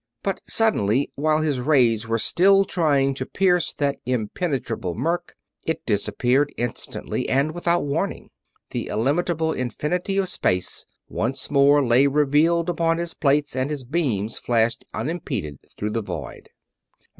[0.23, 6.51] But suddenly, while his rays were still trying to pierce that impenetrable murk, it disappeared
[6.57, 8.31] instantly and without warning:
[8.71, 14.39] the illimitable infinity of space once more lay revealed upon his plates and his beams
[14.39, 16.49] flashed unimpeded through the void.